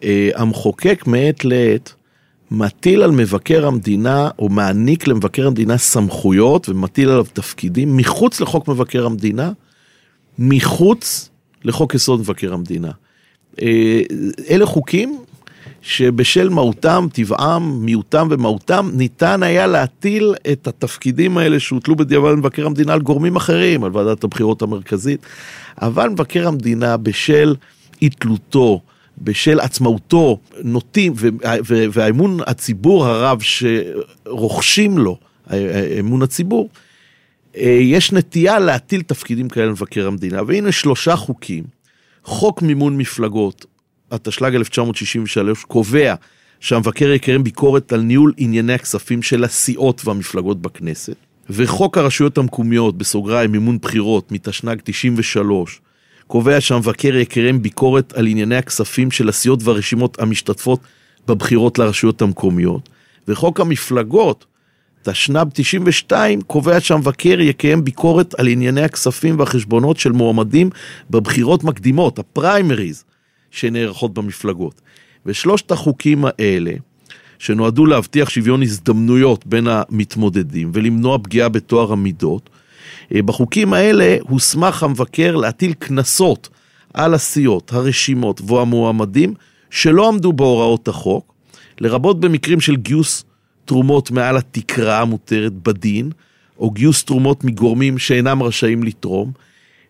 אה, 0.03 0.29
המחוקק 0.35 1.03
מעת 1.07 1.45
לעת 1.45 1.93
מטיל 2.51 3.03
על 3.03 3.11
מבקר 3.11 3.65
המדינה, 3.67 4.29
או 4.39 4.49
מעניק 4.49 5.07
למבקר 5.07 5.47
המדינה 5.47 5.77
סמכויות 5.77 6.69
ומטיל 6.69 7.09
עליו 7.09 7.25
תפקידים 7.33 7.97
מחוץ 7.97 8.41
לחוק 8.41 8.67
מבקר 8.67 9.05
המדינה, 9.05 9.51
מחוץ 10.39 11.29
לחוק 11.63 11.95
יסוד 11.95 12.19
מבקר 12.19 12.53
המדינה. 12.53 12.91
אה, 13.61 14.01
אלה 14.49 14.65
חוקים 14.65 15.19
שבשל 15.81 16.49
מהותם, 16.49 17.07
טבעם, 17.13 17.85
מיעוטם 17.85 18.27
ומהותם, 18.31 18.89
ניתן 18.93 19.43
היה 19.43 19.67
להטיל 19.67 20.35
את 20.51 20.67
התפקידים 20.67 21.37
האלה 21.37 21.59
שהוטלו 21.59 21.95
בדיעבד 21.95 22.33
מבקר 22.33 22.65
המדינה 22.65 22.93
על 22.93 23.01
גורמים 23.01 23.35
אחרים, 23.35 23.83
על 23.83 23.91
ועדת 23.93 24.23
הבחירות 24.23 24.61
המרכזית. 24.61 25.25
אבל 25.81 26.09
מבקר 26.09 26.47
המדינה 26.47 26.97
בשל 26.97 27.55
אי 28.01 28.09
תלותו, 28.09 28.81
בשל 29.21 29.59
עצמאותו, 29.59 30.39
נוטים, 30.63 31.13
והאמון 31.65 32.39
הציבור 32.47 33.05
הרב 33.05 33.41
שרוכשים 33.41 34.97
לו, 34.97 35.17
אמון 35.99 36.21
הציבור, 36.21 36.69
יש 37.63 38.11
נטייה 38.11 38.59
להטיל 38.59 39.01
תפקידים 39.01 39.49
כאלה 39.49 39.65
למבקר 39.65 40.07
המדינה. 40.07 40.41
והנה 40.47 40.71
שלושה 40.71 41.15
חוקים. 41.15 41.63
חוק 42.23 42.61
מימון 42.61 42.97
מפלגות, 42.97 43.65
התשל"ג 44.11 44.55
1963, 44.55 45.63
קובע 45.63 46.15
שהמבקר 46.59 47.11
יקיים 47.11 47.43
ביקורת 47.43 47.93
על 47.93 48.01
ניהול 48.01 48.33
ענייני 48.37 48.73
הכספים 48.73 49.21
של 49.21 49.43
הסיעות 49.43 50.01
והמפלגות 50.05 50.61
בכנסת. 50.61 51.15
וחוק 51.49 51.97
הרשויות 51.97 52.37
המקומיות, 52.37 52.97
בסוגריים 52.97 53.51
מימון 53.51 53.77
בחירות, 53.81 54.31
מתשנ"ג 54.31 54.77
93, 54.83 55.81
קובע 56.27 56.61
שהמבקר 56.61 57.15
יקיים 57.15 57.61
ביקורת 57.61 58.13
על 58.13 58.27
ענייני 58.27 58.55
הכספים 58.55 59.11
של 59.11 59.29
הסיעות 59.29 59.63
והרשימות 59.63 60.19
המשתתפות 60.19 60.79
בבחירות 61.27 61.79
לרשויות 61.79 62.21
המקומיות. 62.21 62.89
וחוק 63.27 63.59
המפלגות, 63.59 64.45
תשנ"ב 65.03 65.47
92, 65.53 66.41
קובע 66.41 66.79
שהמבקר 66.79 67.41
יקיים 67.41 67.83
ביקורת 67.83 68.33
על 68.39 68.47
ענייני 68.47 68.81
הכספים 68.81 69.39
והחשבונות 69.39 69.97
של 69.97 70.11
מועמדים 70.11 70.69
בבחירות 71.09 71.63
מקדימות, 71.63 72.19
הפריימריז, 72.19 73.03
שנערכות 73.51 74.13
במפלגות. 74.13 74.81
ושלושת 75.25 75.71
החוקים 75.71 76.25
האלה, 76.25 76.71
שנועדו 77.39 77.85
להבטיח 77.85 78.29
שוויון 78.29 78.61
הזדמנויות 78.61 79.45
בין 79.45 79.67
המתמודדים 79.69 80.71
ולמנוע 80.73 81.17
פגיעה 81.23 81.49
בטוהר 81.49 81.91
המידות, 81.91 82.49
בחוקים 83.11 83.73
האלה 83.73 84.17
הוסמך 84.21 84.83
המבקר 84.83 85.35
להטיל 85.35 85.73
קנסות 85.73 86.49
על 86.93 87.13
הסיעות, 87.13 87.73
הרשימות 87.73 88.41
והמועמדים 88.47 89.33
שלא 89.69 90.07
עמדו 90.07 90.33
בהוראות 90.33 90.87
החוק, 90.87 91.33
לרבות 91.79 92.19
במקרים 92.19 92.61
של 92.61 92.75
גיוס 92.75 93.25
תרומות 93.65 94.11
מעל 94.11 94.37
התקרה 94.37 95.01
המותרת 95.01 95.53
בדין, 95.53 96.11
או 96.59 96.71
גיוס 96.71 97.03
תרומות 97.03 97.43
מגורמים 97.43 97.97
שאינם 97.97 98.43
רשאים 98.43 98.83
לתרום, 98.83 99.31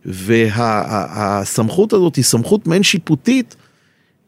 והסמכות 0.06 1.94
וה, 1.94 2.00
הזאת 2.00 2.16
היא 2.16 2.24
סמכות 2.24 2.68
מעין 2.68 2.84
שיפוטית, 2.84 3.56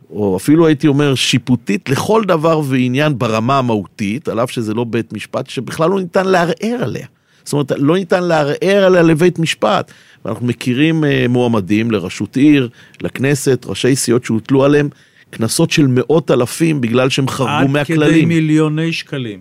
או 0.09 0.37
אפילו 0.37 0.67
הייתי 0.67 0.87
אומר 0.87 1.15
שיפוטית 1.15 1.89
לכל 1.89 2.23
דבר 2.23 2.61
ועניין 2.65 3.17
ברמה 3.17 3.57
המהותית, 3.57 4.27
על 4.27 4.43
אף 4.43 4.51
שזה 4.51 4.73
לא 4.73 4.83
בית 4.83 5.13
משפט, 5.13 5.49
שבכלל 5.49 5.89
לא 5.89 5.99
ניתן 5.99 6.25
לערער 6.25 6.83
עליה. 6.83 7.07
זאת 7.47 7.53
אומרת, 7.53 7.71
לא 7.77 7.95
ניתן 7.95 8.23
לערער 8.23 8.83
עליה 8.85 9.01
לבית 9.01 9.39
משפט. 9.39 9.91
ואנחנו 10.25 10.45
מכירים 10.45 11.03
אה, 11.03 11.25
מועמדים 11.29 11.91
לראשות 11.91 12.37
עיר, 12.37 12.69
לכנסת, 13.01 13.65
ראשי 13.65 13.95
סיעות 13.95 14.25
שהוטלו 14.25 14.63
עליהם 14.63 14.89
קנסות 15.29 15.71
של 15.71 15.87
מאות 15.89 16.31
אלפים 16.31 16.81
בגלל 16.81 17.09
שהם 17.09 17.27
חרגו 17.27 17.67
מהכללים. 17.67 18.03
עד 18.03 18.09
כדי 18.09 18.25
מיליוני 18.25 18.93
שקלים. 18.93 19.39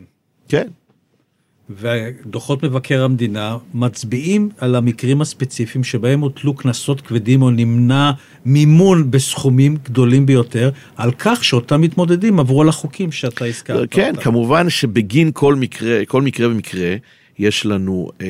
כן. 0.49 0.67
ודוחות 1.71 2.63
מבקר 2.63 3.05
המדינה 3.05 3.57
מצביעים 3.75 4.49
על 4.59 4.75
המקרים 4.75 5.21
הספציפיים 5.21 5.85
שבהם 5.85 6.21
הוטלו 6.21 6.55
קנסות 6.55 7.01
כבדים 7.01 7.43
או 7.43 7.51
נמנע 7.51 8.11
מימון 8.45 9.11
בסכומים 9.11 9.77
גדולים 9.85 10.27
ביותר, 10.27 10.71
על 10.97 11.11
כך 11.19 11.45
שאותם 11.45 11.81
מתמודדים 11.81 12.41
עברו 12.41 12.63
על 12.63 12.69
החוקים 12.69 13.13
שאתה 13.13 13.45
הזכרת. 13.45 13.89
כן, 13.91 14.11
אותם. 14.11 14.23
כמובן 14.23 14.71
שבגין 14.71 15.31
כל 15.35 15.55
מקרה, 15.55 16.05
כל 16.05 16.23
מקרה 16.23 16.49
ומקרה, 16.49 16.97
יש 17.39 17.67
לנו 17.67 18.09
אה, 18.21 18.27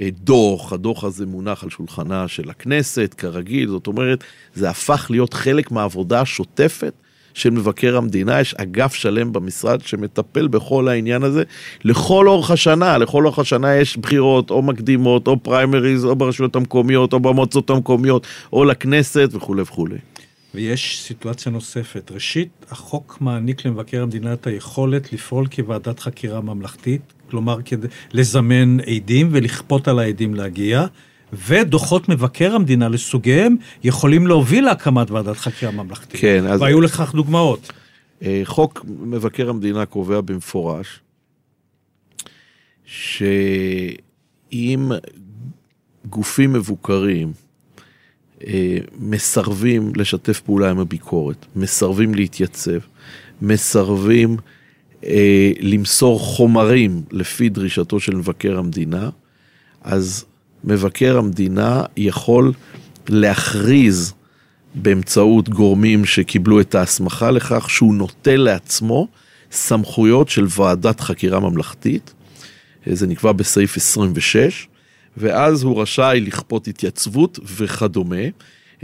אה, 0.00 0.08
דוח, 0.10 0.72
הדוח 0.72 1.04
הזה 1.04 1.26
מונח 1.26 1.64
על 1.64 1.70
שולחנה 1.70 2.28
של 2.28 2.50
הכנסת, 2.50 3.14
כרגיל, 3.18 3.68
זאת 3.68 3.86
אומרת, 3.86 4.24
זה 4.54 4.70
הפך 4.70 5.06
להיות 5.10 5.34
חלק 5.34 5.70
מהעבודה 5.70 6.20
השוטפת 6.20 6.92
של 7.34 7.50
מבקר 7.50 7.96
המדינה, 7.96 8.40
יש 8.40 8.54
אגף 8.54 8.94
שלם 8.94 9.32
במשרד 9.32 9.80
שמטפל 9.80 10.48
בכל 10.48 10.88
העניין 10.88 11.22
הזה 11.22 11.42
לכל 11.84 12.28
אורך 12.28 12.50
השנה, 12.50 12.98
לכל 12.98 13.26
אורך 13.26 13.38
השנה 13.38 13.76
יש 13.76 13.96
בחירות 13.96 14.50
או 14.50 14.62
מקדימות 14.62 15.28
או 15.28 15.42
פריימריז 15.42 16.04
או 16.04 16.16
ברשויות 16.16 16.56
המקומיות 16.56 17.12
או 17.12 17.20
במועצות 17.20 17.70
המקומיות 17.70 18.26
או 18.52 18.64
לכנסת 18.64 19.28
וכולי 19.32 19.62
וכולי. 19.62 19.96
ויש 20.54 21.02
סיטואציה 21.02 21.52
נוספת. 21.52 22.10
ראשית, 22.10 22.48
החוק 22.70 23.18
מעניק 23.20 23.66
למבקר 23.66 24.02
המדינה 24.02 24.32
את 24.32 24.46
היכולת 24.46 25.12
לפעול 25.12 25.46
כוועדת 25.46 26.00
חקירה 26.00 26.40
ממלכתית, 26.40 27.12
כלומר 27.30 27.58
כדי 27.64 27.86
לזמן 28.12 28.80
עדים 28.80 29.28
ולכפות 29.32 29.88
על 29.88 29.98
העדים 29.98 30.34
להגיע. 30.34 30.86
ודוחות 31.32 32.08
מבקר 32.08 32.54
המדינה 32.54 32.88
לסוגיהם 32.88 33.56
יכולים 33.84 34.26
להוביל 34.26 34.64
להקמת 34.64 35.10
ועדת 35.10 35.36
חקירה 35.36 35.72
ממלכתית. 35.72 36.20
כן, 36.20 36.46
אז... 36.46 36.60
והיו 36.60 36.80
לכך 36.80 37.14
דוגמאות. 37.14 37.72
אה, 38.22 38.40
חוק 38.44 38.84
מבקר 38.88 39.50
המדינה 39.50 39.86
קובע 39.86 40.20
במפורש 40.20 41.00
שאם 42.84 44.90
גופים 46.08 46.52
מבוקרים 46.52 47.32
אה, 48.46 48.78
מסרבים 48.98 49.92
לשתף 49.96 50.40
פעולה 50.40 50.70
עם 50.70 50.78
הביקורת, 50.78 51.46
מסרבים 51.56 52.14
להתייצב, 52.14 52.78
מסרבים 53.42 54.36
אה, 55.04 55.52
למסור 55.60 56.20
חומרים 56.20 57.02
לפי 57.10 57.48
דרישתו 57.48 58.00
של 58.00 58.16
מבקר 58.16 58.58
המדינה, 58.58 59.10
אז 59.82 60.24
מבקר 60.64 61.18
המדינה 61.18 61.82
יכול 61.96 62.52
להכריז 63.08 64.14
באמצעות 64.74 65.48
גורמים 65.48 66.04
שקיבלו 66.04 66.60
את 66.60 66.74
ההסמכה 66.74 67.30
לכך 67.30 67.70
שהוא 67.70 67.94
נוטל 67.94 68.36
לעצמו 68.36 69.08
סמכויות 69.52 70.28
של 70.28 70.46
ועדת 70.56 71.00
חקירה 71.00 71.40
ממלכתית, 71.40 72.14
זה 72.86 73.06
נקבע 73.06 73.32
בסעיף 73.32 73.76
26, 73.76 74.68
ואז 75.16 75.62
הוא 75.62 75.82
רשאי 75.82 76.20
לכפות 76.20 76.68
התייצבות 76.68 77.38
וכדומה. 77.56 78.22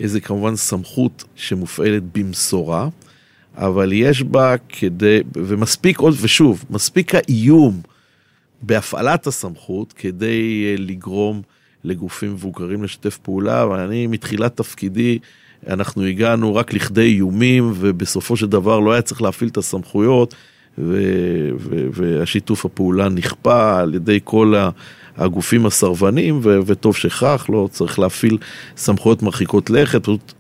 זה 0.05 0.21
כמובן 0.21 0.57
סמכות 0.57 1.25
שמופעלת 1.37 2.03
במשורה, 2.13 2.89
אבל 3.57 3.93
יש 3.93 4.23
בה 4.23 4.55
כדי, 4.69 5.21
ומספיק 5.37 5.99
עוד, 5.99 6.15
ושוב, 6.21 6.65
מספיק 6.71 7.15
האיום 7.15 7.81
בהפעלת 8.63 9.27
הסמכות 9.27 9.93
כדי 9.93 10.67
אה, 10.67 10.75
לגרום 10.79 11.43
לגופים 11.85 12.33
מבוגרים 12.33 12.83
לשתף 12.83 13.19
פעולה, 13.19 13.67
ואני 13.67 14.07
מתחילת 14.07 14.57
תפקידי, 14.57 15.19
אנחנו 15.69 16.05
הגענו 16.05 16.55
רק 16.55 16.73
לכדי 16.73 17.07
איומים, 17.07 17.73
ובסופו 17.75 18.37
של 18.37 18.47
דבר 18.47 18.81
לא 18.81 18.93
היה 18.93 19.03
צריך 19.03 19.23
להפעיל 19.23 19.51
את 19.51 19.57
הסמכויות, 19.57 20.35
ו- 20.79 21.51
ו- 21.59 21.87
והשיתוף 21.93 22.65
הפעולה 22.65 23.09
נכפה 23.09 23.81
על 23.81 23.95
ידי 23.95 24.21
כל 24.25 24.55
הגופים 25.17 25.67
הסרבנים, 25.67 26.41
ו- 26.43 26.59
וטוב 26.67 26.97
שכך, 26.97 27.47
לא 27.49 27.69
צריך 27.71 27.99
להפעיל 27.99 28.39
סמכויות 28.77 29.23
מרחיקות 29.23 29.71
לכת, 29.71 30.03
פשוט 30.03 30.33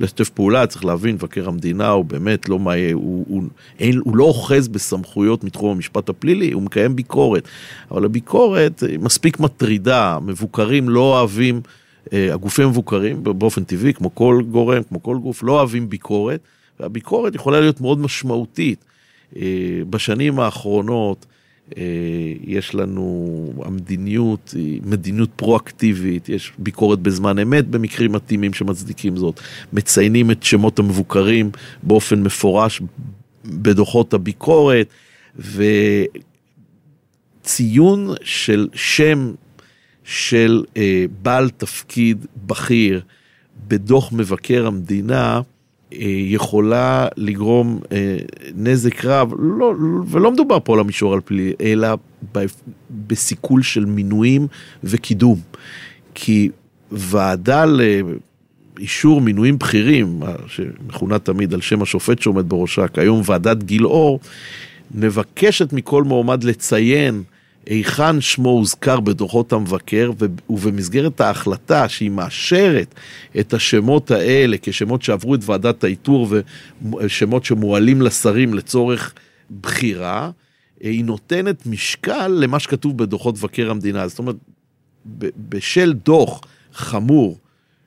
לשתף 0.00 0.28
פעולה, 0.28 0.66
צריך 0.66 0.84
להבין, 0.84 1.14
מבקר 1.14 1.48
המדינה 1.48 1.88
הוא 1.88 2.04
באמת 2.04 2.48
לא 2.48 2.58
מה... 2.58 2.72
הוא, 2.92 3.24
הוא, 3.28 3.42
אין, 3.78 4.00
הוא 4.04 4.16
לא 4.16 4.24
אוחז 4.24 4.68
בסמכויות 4.68 5.44
מתחום 5.44 5.76
המשפט 5.76 6.08
הפלילי, 6.08 6.52
הוא 6.52 6.62
מקיים 6.62 6.96
ביקורת. 6.96 7.48
אבל 7.90 8.04
הביקורת 8.04 8.82
מספיק 8.98 9.40
מטרידה, 9.40 10.18
מבוקרים 10.22 10.88
לא 10.88 11.00
אוהבים, 11.00 11.60
אה, 12.12 12.34
הגופים 12.34 12.66
המבוקרים 12.66 13.24
באופן 13.24 13.64
טבעי, 13.64 13.94
כמו 13.94 14.14
כל 14.14 14.42
גורם, 14.50 14.82
כמו 14.82 15.02
כל 15.02 15.18
גוף, 15.18 15.42
לא 15.42 15.52
אוהבים 15.52 15.88
ביקורת. 15.88 16.40
והביקורת 16.80 17.34
יכולה 17.34 17.60
להיות 17.60 17.80
מאוד 17.80 17.98
משמעותית. 17.98 18.84
אה, 19.36 19.42
בשנים 19.90 20.40
האחרונות 20.40 21.26
יש 22.44 22.74
לנו, 22.74 23.52
המדיניות 23.64 24.52
היא 24.56 24.80
מדיניות 24.84 25.30
פרואקטיבית, 25.36 26.28
יש 26.28 26.52
ביקורת 26.58 26.98
בזמן 26.98 27.38
אמת 27.38 27.68
במקרים 27.68 28.12
מתאימים 28.12 28.54
שמצדיקים 28.54 29.16
זאת, 29.16 29.40
מציינים 29.72 30.30
את 30.30 30.42
שמות 30.42 30.78
המבוקרים 30.78 31.50
באופן 31.82 32.22
מפורש 32.22 32.82
בדוחות 33.44 34.14
הביקורת, 34.14 34.88
וציון 37.42 38.14
של 38.22 38.68
שם 38.74 39.32
של 40.04 40.64
אה, 40.76 41.04
בעל 41.22 41.50
תפקיד 41.50 42.26
בכיר 42.46 43.00
בדוח 43.68 44.12
מבקר 44.12 44.66
המדינה, 44.66 45.34
אה, 45.36 45.40
יכולה 46.04 47.08
לגרום 47.16 47.80
אה, 47.92 48.16
נזק 48.54 49.04
רב, 49.04 49.32
לא, 49.38 49.74
ולא 50.08 50.32
מדובר 50.32 50.58
פה 50.64 50.74
על 50.74 50.80
המישור 50.80 51.14
על 51.14 51.20
פלילי, 51.20 51.52
אלא 51.60 51.88
בסיכול 53.06 53.62
של 53.62 53.84
מינויים 53.84 54.46
וקידום. 54.84 55.38
כי 56.14 56.50
ועדה 56.92 57.64
לאישור 58.76 59.20
מינויים 59.20 59.58
בכירים, 59.58 60.20
שמכונה 60.46 61.18
תמיד 61.18 61.54
על 61.54 61.60
שם 61.60 61.82
השופט 61.82 62.22
שעומד 62.22 62.48
בראשה, 62.48 62.88
כיום 62.88 63.22
ועדת 63.24 63.62
גילאור, 63.62 64.20
מבקשת 64.94 65.72
מכל 65.72 66.04
מועמד 66.04 66.44
לציין 66.44 67.22
היכן 67.66 68.20
שמו 68.20 68.48
הוזכר 68.48 69.00
בדוחות 69.00 69.52
המבקר, 69.52 70.10
ובמסגרת 70.50 71.20
ההחלטה 71.20 71.88
שהיא 71.88 72.10
מאשרת 72.10 72.94
את 73.40 73.54
השמות 73.54 74.10
האלה 74.10 74.56
כשמות 74.62 75.02
שעברו 75.02 75.34
את 75.34 75.40
ועדת 75.42 75.84
האיתור 75.84 76.28
ושמות 77.00 77.44
שמועלים 77.44 78.02
לשרים 78.02 78.54
לצורך 78.54 79.14
בחירה, 79.60 80.30
היא 80.80 81.04
נותנת 81.04 81.66
משקל 81.66 82.28
למה 82.28 82.58
שכתוב 82.58 82.98
בדוחות 82.98 83.34
מבקר 83.34 83.70
המדינה. 83.70 84.08
זאת 84.08 84.18
אומרת, 84.18 84.36
בשל 85.48 85.92
דוח 85.92 86.40
חמור 86.72 87.38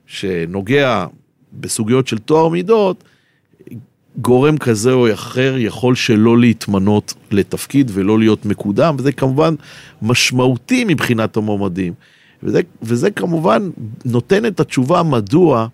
שנוגע 0.07 1.05
בסוגיות 1.53 2.07
של 2.07 2.17
טוהר 2.17 2.49
מידות, 2.49 3.03
גורם 4.21 4.57
כזה 4.57 4.91
או 4.91 5.13
אחר 5.13 5.55
יכול 5.57 5.95
שלא 5.95 6.39
להתמנות 6.39 7.13
לתפקיד 7.31 7.91
ולא 7.93 8.19
להיות 8.19 8.45
מקודם, 8.45 8.95
וזה 8.99 9.11
כמובן 9.11 9.55
משמעותי 10.01 10.85
מבחינת 10.87 11.37
המועמדים. 11.37 11.93
וזה, 12.43 12.61
וזה 12.81 13.11
כמובן 13.11 13.69
נותן 14.05 14.45
את 14.45 14.59
התשובה 14.59 15.03
מדוע 15.03 15.67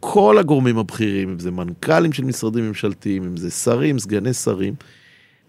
כל 0.00 0.38
הגורמים 0.38 0.78
הבכירים, 0.78 1.28
אם 1.28 1.38
זה 1.38 1.50
מנכ"לים 1.50 2.12
של 2.12 2.24
משרדים 2.24 2.68
ממשלתיים, 2.68 3.24
אם 3.24 3.36
זה 3.36 3.50
שרים, 3.50 3.98
סגני 3.98 4.32
שרים, 4.32 4.74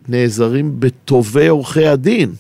נעזרים 0.07 0.79
בטובי 0.79 1.47
עורכי 1.47 1.87
הדין 1.87 2.31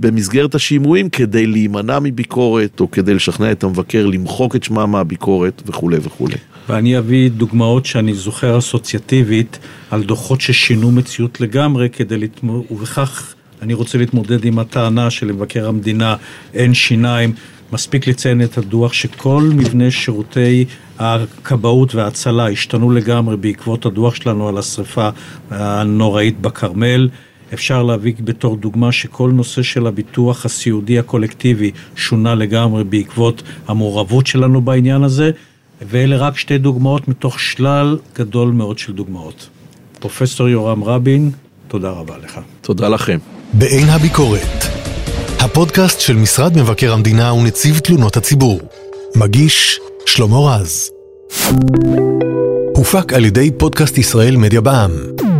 במסגרת 0.00 0.54
השימועים 0.54 1.08
כדי 1.08 1.46
להימנע 1.46 1.98
מביקורת 1.98 2.80
או 2.80 2.90
כדי 2.90 3.14
לשכנע 3.14 3.52
את 3.52 3.64
המבקר 3.64 4.06
למחוק 4.06 4.56
את 4.56 4.64
שמם 4.64 4.90
מהביקורת 4.90 5.62
וכולי 5.66 5.96
וכולי. 6.02 6.34
ואני 6.68 6.98
אביא 6.98 7.30
דוגמאות 7.30 7.86
שאני 7.86 8.14
זוכר 8.14 8.58
אסוציאטיבית 8.58 9.58
על 9.90 10.02
דוחות 10.02 10.40
ששינו 10.40 10.90
מציאות 10.90 11.40
לגמרי 11.40 11.88
כדי 11.90 12.18
לתמוד, 12.18 12.64
ובכך 12.70 13.34
אני 13.62 13.74
רוצה 13.74 13.98
להתמודד 13.98 14.44
עם 14.44 14.58
הטענה 14.58 15.10
שלמבקר 15.10 15.68
המדינה 15.68 16.16
אין 16.54 16.74
שיניים. 16.74 17.32
מספיק 17.72 18.06
לציין 18.06 18.42
את 18.42 18.58
הדוח 18.58 18.92
שכל 18.92 19.50
מבנה 19.54 19.90
שירותי 19.90 20.64
הכבאות 20.98 21.94
וההצלה 21.94 22.48
השתנו 22.48 22.90
לגמרי 22.90 23.36
בעקבות 23.36 23.86
הדוח 23.86 24.14
שלנו 24.14 24.48
על 24.48 24.58
השרפה 24.58 25.08
הנוראית 25.50 26.40
בכרמל. 26.40 27.08
אפשר 27.54 27.82
להביא 27.82 28.14
בתור 28.20 28.56
דוגמה 28.56 28.92
שכל 28.92 29.30
נושא 29.30 29.62
של 29.62 29.86
הביטוח 29.86 30.44
הסיעודי 30.44 30.98
הקולקטיבי 30.98 31.70
שונה 31.96 32.34
לגמרי 32.34 32.84
בעקבות 32.84 33.42
המעורבות 33.68 34.26
שלנו 34.26 34.60
בעניין 34.60 35.02
הזה. 35.02 35.30
ואלה 35.88 36.16
רק 36.16 36.38
שתי 36.38 36.58
דוגמאות 36.58 37.08
מתוך 37.08 37.40
שלל 37.40 37.98
גדול 38.14 38.48
מאוד 38.48 38.78
של 38.78 38.92
דוגמאות. 38.92 39.48
פרופסור 40.00 40.48
יורם 40.48 40.84
רבין, 40.84 41.30
תודה 41.68 41.90
רבה 41.90 42.14
לך. 42.24 42.40
תודה 42.60 42.88
לכם. 42.88 43.18
בעין 43.52 43.88
הביקורת, 43.88 44.64
הפודקאסט 45.40 46.00
של 46.00 46.16
משרד 46.16 46.56
מבקר 46.56 46.92
המדינה 46.92 47.32
ונציב 47.32 47.78
תלונות 47.78 48.16
הציבור. 48.16 48.60
מגיש 49.16 49.80
שלמה 50.06 50.38
רז. 50.38 50.90
הופק 52.76 53.12
על 53.12 53.24
ידי 53.24 53.50
פודקאסט 53.58 53.98
ישראל 53.98 54.36
מדיה 54.36 54.60
בע"מ. 54.60 55.31